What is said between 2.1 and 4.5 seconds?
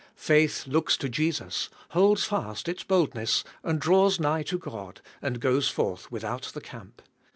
fast its boldness, and draws nigh